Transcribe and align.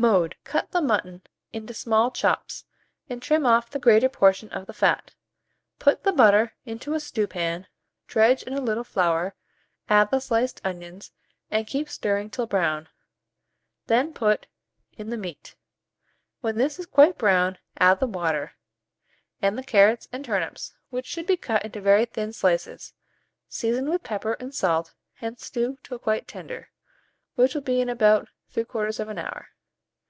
Mode. 0.00 0.36
Cut 0.44 0.70
the 0.70 0.80
mutton 0.80 1.22
into 1.52 1.74
small 1.74 2.12
chops, 2.12 2.64
and 3.10 3.20
trim 3.20 3.44
off 3.44 3.68
the 3.68 3.80
greater 3.80 4.08
portion 4.08 4.48
of 4.50 4.66
the 4.66 4.72
fat; 4.72 5.16
put 5.80 6.04
the 6.04 6.12
butter 6.12 6.52
into 6.64 6.94
a 6.94 7.00
stewpan, 7.00 7.66
dredge 8.06 8.44
in 8.44 8.52
a 8.52 8.60
little 8.60 8.84
flour, 8.84 9.34
add 9.88 10.12
the 10.12 10.20
sliced 10.20 10.60
onions, 10.64 11.10
and 11.50 11.66
keep 11.66 11.88
stirring 11.88 12.30
till 12.30 12.46
brown; 12.46 12.88
then 13.88 14.12
put 14.14 14.46
in 14.96 15.10
the 15.10 15.16
meat. 15.16 15.56
When 16.42 16.58
this 16.58 16.78
is 16.78 16.86
quite 16.86 17.18
brown, 17.18 17.58
add 17.80 17.98
the 17.98 18.06
water, 18.06 18.52
and 19.42 19.58
the 19.58 19.64
carrots 19.64 20.06
and 20.12 20.24
turnips, 20.24 20.74
which 20.90 21.06
should 21.06 21.26
be 21.26 21.36
cut 21.36 21.64
into 21.64 21.80
very 21.80 22.04
thin 22.04 22.32
slices; 22.32 22.94
season 23.48 23.90
with 23.90 24.04
pepper 24.04 24.34
and 24.34 24.54
salt, 24.54 24.94
and 25.20 25.40
stew 25.40 25.76
till 25.82 25.98
quite 25.98 26.28
tender, 26.28 26.68
which 27.34 27.52
will 27.52 27.62
be 27.62 27.80
in 27.80 27.88
about 27.88 28.28
3/4 28.54 29.18
hour. 29.18 29.48